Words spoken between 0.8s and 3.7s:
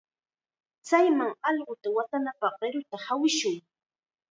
Chayman allquta watanapaq qiruta hawishun.